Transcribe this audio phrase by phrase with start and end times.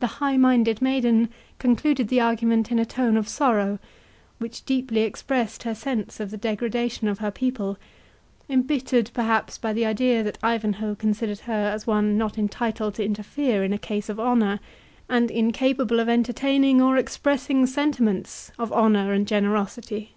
[0.00, 3.78] The high minded maiden concluded the argument in a tone of sorrow,
[4.38, 7.76] which deeply expressed her sense of the degradation of her people,
[8.48, 13.62] embittered perhaps by the idea that Ivanhoe considered her as one not entitled to interfere
[13.62, 14.60] in a case of honour,
[15.10, 20.14] and incapable of entertaining or expressing sentiments of honour and generosity.